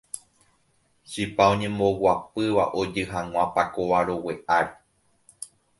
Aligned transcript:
chipa 1.09 1.43
oñemboguapýva 1.53 2.63
ojy 2.79 3.01
hag̃ua 3.11 3.43
pakova 3.55 3.99
rogue 4.07 4.33
ári. 4.57 4.73